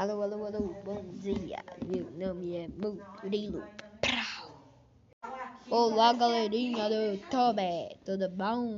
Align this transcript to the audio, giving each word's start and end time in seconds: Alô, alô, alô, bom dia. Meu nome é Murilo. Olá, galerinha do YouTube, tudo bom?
Alô, 0.00 0.22
alô, 0.22 0.38
alô, 0.46 0.74
bom 0.86 1.02
dia. 1.24 1.62
Meu 1.88 2.10
nome 2.10 2.54
é 2.56 2.68
Murilo. 2.68 3.62
Olá, 5.70 6.12
galerinha 6.12 6.88
do 6.90 6.94
YouTube, 6.94 7.62
tudo 8.04 8.28
bom? 8.28 8.76